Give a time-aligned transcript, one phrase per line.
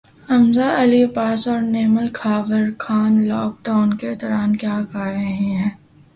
[0.29, 5.69] حمزہ علی عباسی اور Neemal Khawar Khan lockdown کے دوران کیا کررہے ہیں